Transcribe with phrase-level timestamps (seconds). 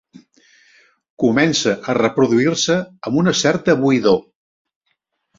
[1.23, 2.77] Comença a reproduir-se
[3.09, 4.17] amb una certa buidor.